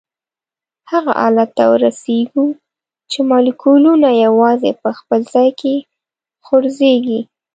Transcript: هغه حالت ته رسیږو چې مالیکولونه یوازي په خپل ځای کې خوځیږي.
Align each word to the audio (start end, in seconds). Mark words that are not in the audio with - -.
هغه 0.91 1.11
حالت 1.21 1.49
ته 1.57 1.63
رسیږو 1.83 2.47
چې 3.11 3.19
مالیکولونه 3.29 4.09
یوازي 4.25 4.71
په 4.81 4.89
خپل 4.99 5.21
ځای 5.33 5.49
کې 5.59 5.75
خوځیږي. 6.45 7.19